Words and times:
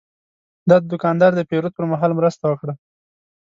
دا 0.69 0.75
دوکاندار 0.91 1.31
د 1.35 1.41
پیرود 1.49 1.73
پر 1.77 1.85
مهال 1.91 2.11
مرسته 2.19 2.43
وکړه. 2.47 2.73